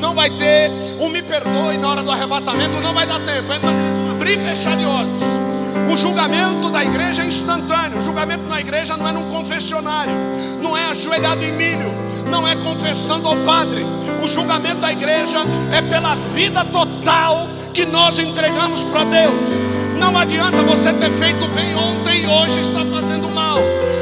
[0.00, 0.70] não vai ter
[1.00, 4.76] um me perdoe na hora do arrebatamento, não vai dar tempo, é abrir e fechar
[4.76, 5.22] de olhos.
[5.90, 7.98] O julgamento da igreja é instantâneo.
[7.98, 10.12] O julgamento na igreja não é num confessionário,
[10.60, 11.94] não é ajoelhado em milho,
[12.28, 13.84] não é confessando ao padre.
[14.22, 15.38] O julgamento da igreja
[15.72, 19.50] é pela vida total que nós entregamos para Deus.
[19.98, 23.60] Não adianta você ter feito bem ontem e hoje está fazendo mal.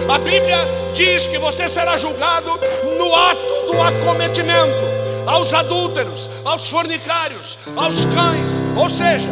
[0.09, 0.59] A Bíblia
[0.95, 2.59] diz que você será julgado
[2.97, 4.94] no ato do acometimento.
[5.27, 8.63] Aos adúlteros, aos fornicários, aos cães.
[8.77, 9.29] Ou seja,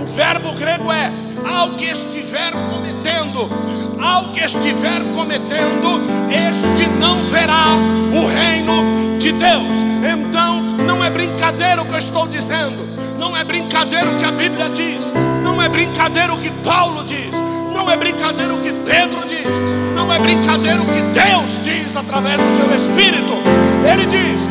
[0.00, 1.12] o verbo grego é
[1.44, 3.50] ao que estiver cometendo,
[4.02, 7.76] ao que estiver cometendo, este não verá
[8.12, 9.78] o reino de Deus.
[10.04, 12.86] Então, não é brincadeira o que eu estou dizendo,
[13.18, 17.30] não é brincadeira o que a Bíblia diz, não é brincadeira o que Paulo diz,
[17.72, 19.46] não é brincadeira o que Pedro diz,
[19.94, 23.32] não é brincadeira o que Deus diz através do seu Espírito.
[23.90, 24.48] Ele diz: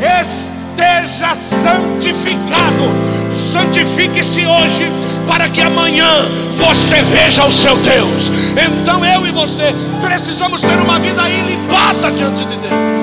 [0.00, 2.84] esteja santificado,
[3.30, 4.84] santifique-se hoje
[5.26, 8.28] para que amanhã você veja o seu Deus.
[8.56, 12.98] Então eu e você precisamos ter uma vida ilibada diante de Deus.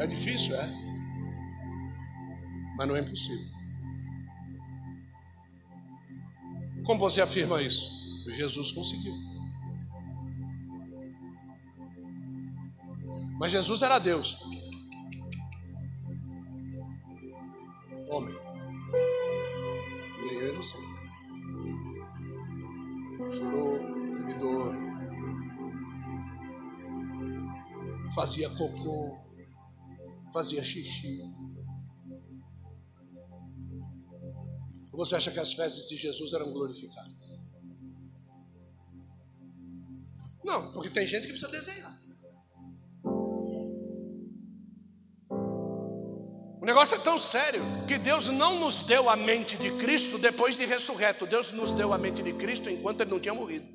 [0.00, 0.68] É difícil, é?
[2.76, 3.56] Mas não é impossível.
[6.84, 7.84] Como você afirma isso?
[8.30, 9.25] Jesus conseguiu.
[13.38, 14.36] Mas Jesus era Deus.
[18.08, 18.34] homem.
[20.24, 20.62] Nem eu.
[23.28, 23.78] Chorou,
[24.18, 24.74] teve dor.
[28.14, 29.18] Fazia cocô,
[30.32, 31.20] fazia xixi.
[34.92, 37.44] Ou você acha que as festas de Jesus eram glorificadas?
[40.42, 41.95] Não, porque tem gente que precisa desenhar.
[46.66, 50.56] O negócio é tão sério que Deus não nos deu a mente de Cristo depois
[50.56, 51.24] de ressurreto.
[51.24, 53.68] Deus nos deu a mente de Cristo enquanto ele não tinha morrido.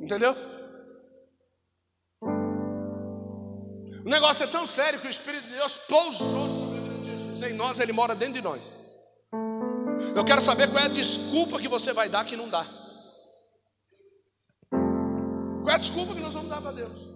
[0.00, 0.36] Entendeu?
[4.04, 7.80] O negócio é tão sério que o Espírito de Deus pousou sobre Jesus em nós,
[7.80, 8.70] ele mora dentro de nós.
[10.14, 12.81] Eu quero saber qual é a desculpa que você vai dar que não dá.
[15.72, 17.08] Qual é a desculpa que nós vamos dar para Deus?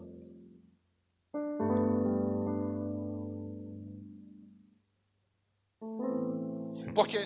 [6.94, 7.18] Porque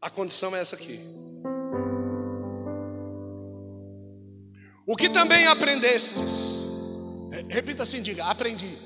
[0.00, 0.98] a condição é essa aqui.
[4.86, 6.56] O que também aprendestes,
[7.50, 8.78] repita assim, diga, aprendi.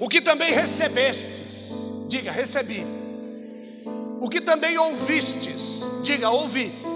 [0.00, 1.70] O que também recebestes,
[2.08, 2.84] diga, recebi.
[4.20, 6.93] O que também ouvistes, diga, ouvi.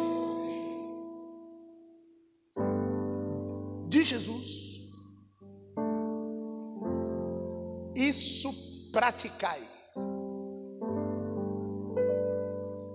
[3.88, 4.80] De Jesus.
[7.94, 9.66] Isso praticai.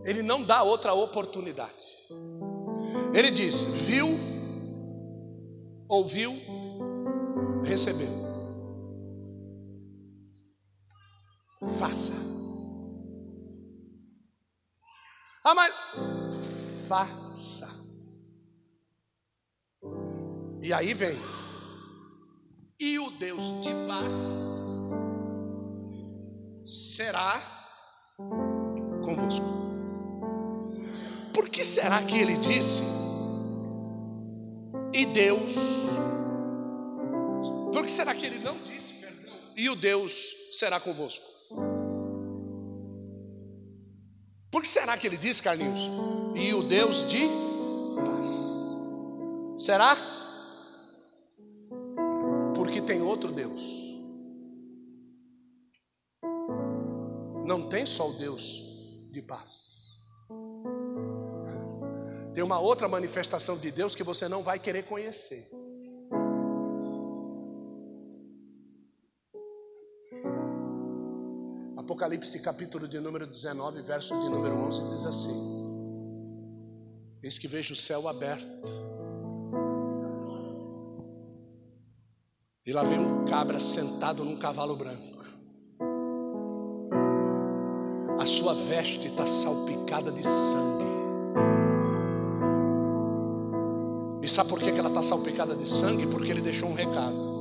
[0.05, 1.83] Ele não dá outra oportunidade.
[3.13, 4.09] Ele diz: viu,
[5.87, 6.33] ouviu,
[7.63, 8.07] recebeu.
[11.77, 12.13] Faça.
[15.43, 15.73] Ah, mas
[16.87, 17.82] faça.
[20.63, 21.19] E aí vem.
[22.79, 24.91] E o Deus de paz
[26.65, 27.37] será
[29.03, 29.45] convosco.
[31.33, 32.81] Por que será que ele disse?
[34.93, 35.53] E Deus.
[37.73, 39.37] Por que será que ele não disse, perdão?
[39.57, 41.25] E o Deus será convosco?
[44.49, 45.91] Por que será que ele disse, Carlinhos?
[46.37, 47.27] E o Deus de
[47.97, 49.61] paz.
[49.61, 50.12] Será?
[52.83, 53.61] Tem outro Deus.
[57.45, 58.61] Não tem só o Deus
[59.11, 60.01] de paz.
[62.33, 65.47] Tem uma outra manifestação de Deus que você não vai querer conhecer.
[71.77, 75.63] Apocalipse capítulo de número 19, verso de número 11 diz assim:
[77.21, 78.92] Eis que vejo o céu aberto
[82.65, 85.01] E lá vem um cabra sentado num cavalo branco.
[88.17, 90.83] A sua veste está salpicada de sangue.
[94.21, 96.07] E sabe por que ela está salpicada de sangue?
[96.07, 97.33] Porque ele deixou um recado.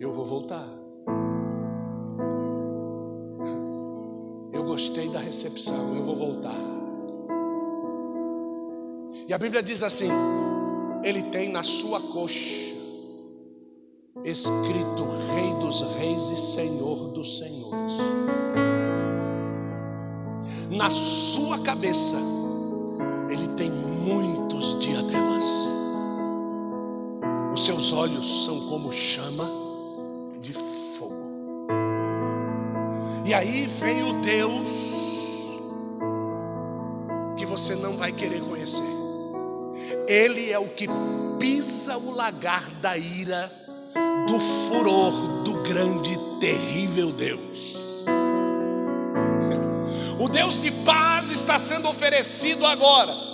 [0.00, 0.66] Eu vou voltar.
[4.52, 6.58] Eu gostei da recepção, eu vou voltar.
[9.28, 10.10] E a Bíblia diz assim:
[11.04, 12.73] Ele tem na sua coxa
[14.24, 17.94] escrito Rei dos Reis e Senhor dos Senhores.
[20.70, 22.16] Na sua cabeça,
[23.30, 25.44] ele tem muitos diademas.
[27.52, 29.48] Os seus olhos são como chama
[30.40, 31.68] de fogo.
[33.24, 35.04] E aí vem o Deus
[37.56, 38.82] você não vai querer conhecer.
[40.08, 40.88] Ele é o que
[41.38, 43.48] pisa o lagar da ira,
[44.34, 45.12] do furor
[45.44, 48.04] do grande terrível Deus.
[50.18, 53.33] O Deus de paz está sendo oferecido agora.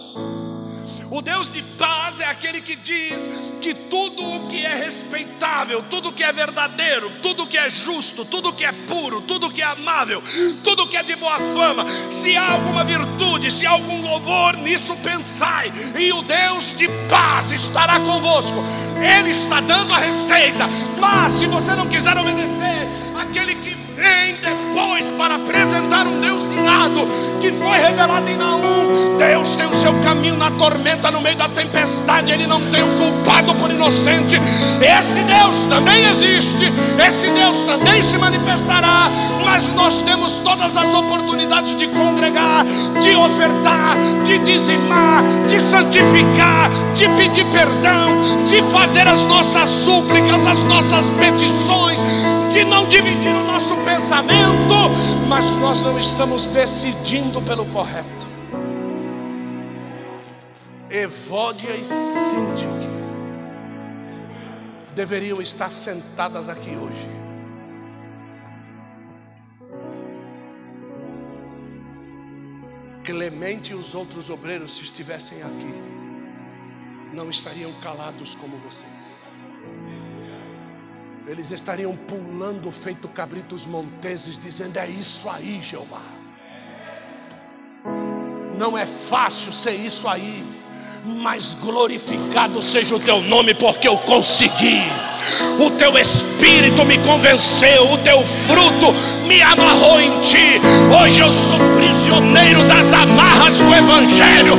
[1.10, 3.28] O Deus de paz é aquele que diz
[3.60, 7.68] que tudo o que é respeitável, tudo o que é verdadeiro, tudo o que é
[7.68, 10.22] justo, tudo o que é puro, tudo o que é amável,
[10.62, 14.56] tudo o que é de boa fama, se há alguma virtude, se há algum louvor,
[14.58, 18.62] nisso pensai, e o Deus de paz estará convosco.
[18.96, 20.68] Ele está dando a receita,
[21.00, 22.86] mas se você não quiser obedecer,
[23.20, 27.06] aquele que vem depois para apresentar um Deus irado
[27.40, 29.16] que foi revelado em Naum.
[29.18, 32.96] Deus tem o seu caminho na tormenta, no meio da tempestade, Ele não tem o
[32.96, 34.40] culpado por inocente.
[34.80, 36.72] Esse Deus também existe,
[37.06, 39.10] esse Deus também se manifestará,
[39.44, 42.64] mas nós temos todas as oportunidades de congregar,
[43.00, 50.62] de ofertar, de dizimar, de santificar, de pedir perdão, de fazer as nossas súplicas, as
[50.62, 52.00] nossas petições
[52.50, 54.90] de não dividir o nosso pensamento,
[55.28, 58.28] mas nós não estamos decidindo pelo correto.
[60.90, 62.90] Evódia e Síndic
[64.94, 67.08] deveriam estar sentadas aqui hoje.
[73.04, 75.74] Clemente e os outros obreiros, se estivessem aqui,
[77.14, 79.10] não estariam calados como vocês
[81.30, 86.02] eles estariam pulando feito cabritos monteses, dizendo: É isso aí, Jeová.
[88.58, 90.44] Não é fácil ser isso aí,
[91.04, 94.82] mas glorificado seja o teu nome, porque eu consegui.
[95.58, 98.94] O teu espírito me convenceu, o teu fruto
[99.26, 100.60] me amarrou em ti.
[100.98, 104.54] Hoje eu sou prisioneiro das amarras do Evangelho.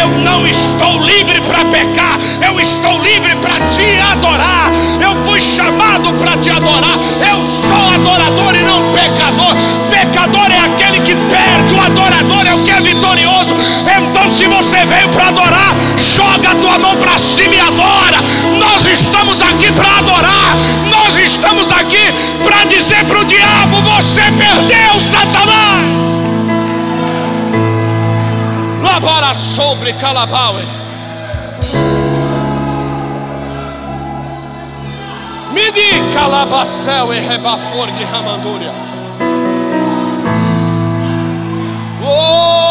[0.00, 4.72] Eu não estou livre para pecar, eu estou livre para te adorar.
[5.02, 6.98] Eu fui chamado para te adorar.
[7.30, 9.54] Eu sou adorador e não pecador.
[9.88, 13.54] Pecador é aquele que perde, o adorador é o que é vitorioso.
[14.34, 18.20] Se você veio para adorar, joga a tua mão para cima e adora.
[18.58, 20.56] Nós estamos aqui para adorar.
[20.90, 22.02] Nós estamos aqui
[22.42, 25.84] para dizer para o diabo: você perdeu, Satanás.
[28.82, 30.56] Labora sobre Calabau.
[35.52, 38.72] Midi calabacel e rebafor de ramandúria.
[42.02, 42.63] Oh!